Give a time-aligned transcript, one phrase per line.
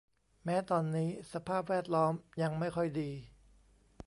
[0.45, 3.09] แม้ตอนนี้สภาพแวดล้อมยังไม่ค่อยดี